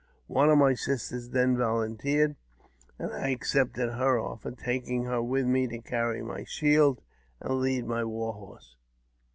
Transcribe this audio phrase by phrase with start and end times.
[0.25, 2.33] One of my sisters then volunteers
[2.97, 7.03] and I accepted her offer, taking her with me to carry my shield
[7.39, 8.77] and lead my war horse.